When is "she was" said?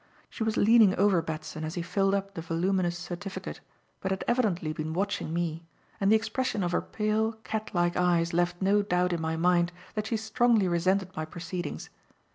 0.31-0.57